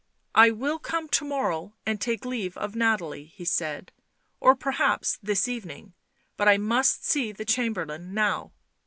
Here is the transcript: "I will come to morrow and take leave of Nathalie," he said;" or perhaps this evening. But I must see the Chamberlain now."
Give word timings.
"I 0.45 0.49
will 0.49 0.79
come 0.79 1.09
to 1.09 1.23
morrow 1.25 1.75
and 1.85 2.01
take 2.01 2.25
leave 2.25 2.57
of 2.57 2.75
Nathalie," 2.75 3.25
he 3.25 3.45
said;" 3.45 3.91
or 4.41 4.55
perhaps 4.55 5.19
this 5.21 5.47
evening. 5.47 5.93
But 6.37 6.47
I 6.49 6.57
must 6.57 7.05
see 7.05 7.31
the 7.31 7.45
Chamberlain 7.45 8.15
now." 8.15 8.51